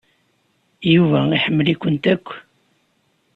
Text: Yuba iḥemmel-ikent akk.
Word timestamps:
Yuba 0.93 1.19
iḥemmel-ikent 1.37 2.05
akk. 2.13 2.27